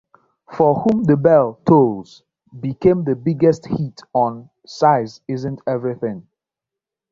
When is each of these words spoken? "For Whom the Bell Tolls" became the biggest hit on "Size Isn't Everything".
"For 0.51 0.79
Whom 0.81 1.03
the 1.03 1.15
Bell 1.15 1.59
Tolls" 1.67 2.23
became 2.59 3.03
the 3.03 3.15
biggest 3.15 3.67
hit 3.67 4.01
on 4.15 4.49
"Size 4.65 5.21
Isn't 5.27 5.61
Everything". 5.67 6.25